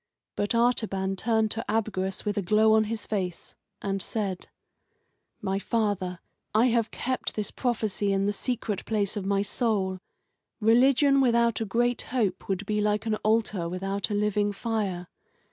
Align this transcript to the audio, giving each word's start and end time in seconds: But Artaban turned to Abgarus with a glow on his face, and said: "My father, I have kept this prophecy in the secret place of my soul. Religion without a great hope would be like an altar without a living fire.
But 0.35 0.55
Artaban 0.55 1.15
turned 1.15 1.51
to 1.51 1.65
Abgarus 1.69 2.25
with 2.25 2.35
a 2.35 2.41
glow 2.41 2.73
on 2.73 2.85
his 2.85 3.05
face, 3.05 3.53
and 3.83 4.01
said: 4.01 4.47
"My 5.43 5.59
father, 5.59 6.17
I 6.55 6.69
have 6.69 6.89
kept 6.89 7.35
this 7.35 7.51
prophecy 7.51 8.11
in 8.11 8.25
the 8.25 8.33
secret 8.33 8.83
place 8.85 9.15
of 9.15 9.27
my 9.27 9.43
soul. 9.43 9.99
Religion 10.59 11.21
without 11.21 11.61
a 11.61 11.65
great 11.65 12.01
hope 12.01 12.49
would 12.49 12.65
be 12.65 12.81
like 12.81 13.05
an 13.05 13.13
altar 13.17 13.69
without 13.69 14.09
a 14.09 14.15
living 14.15 14.51
fire. 14.51 15.07